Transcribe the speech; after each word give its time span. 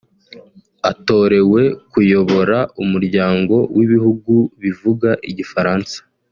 atorewe 0.91 1.61
kuyobora 1.91 2.57
Umuryango 2.83 3.55
w’Ibihugu 3.75 4.33
bivuga 4.61 5.09
Igifaransa 5.29 5.97